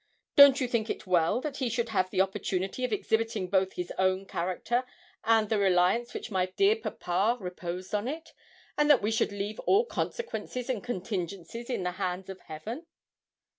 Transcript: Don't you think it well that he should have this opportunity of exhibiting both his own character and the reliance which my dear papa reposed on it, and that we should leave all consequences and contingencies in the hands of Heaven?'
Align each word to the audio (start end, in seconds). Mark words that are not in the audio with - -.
Don't 0.35 0.59
you 0.59 0.67
think 0.67 0.89
it 0.89 1.05
well 1.05 1.39
that 1.41 1.57
he 1.57 1.69
should 1.69 1.89
have 1.89 2.09
this 2.09 2.21
opportunity 2.21 2.83
of 2.83 2.91
exhibiting 2.91 3.45
both 3.47 3.73
his 3.73 3.93
own 3.99 4.25
character 4.25 4.83
and 5.23 5.47
the 5.47 5.59
reliance 5.59 6.11
which 6.15 6.31
my 6.31 6.47
dear 6.47 6.75
papa 6.75 7.37
reposed 7.39 7.93
on 7.93 8.07
it, 8.07 8.33
and 8.79 8.89
that 8.89 9.03
we 9.03 9.11
should 9.11 9.31
leave 9.31 9.59
all 9.59 9.85
consequences 9.85 10.71
and 10.71 10.83
contingencies 10.83 11.69
in 11.69 11.83
the 11.83 11.91
hands 12.01 12.29
of 12.31 12.39
Heaven?' 12.39 12.87